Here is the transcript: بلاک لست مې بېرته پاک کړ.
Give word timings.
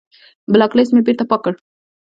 بلاک 0.53 0.71
لست 0.77 0.91
مې 0.93 1.01
بېرته 1.07 1.23
پاک 1.29 1.41
کړ. 1.45 1.53